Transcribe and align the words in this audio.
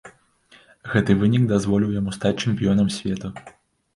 Гэты 0.93 1.11
вынік 1.19 1.43
дазволіў 1.51 1.93
яму 1.99 2.15
стаць 2.17 2.33
чэмпіёнам 2.45 2.87
свету. 2.97 3.27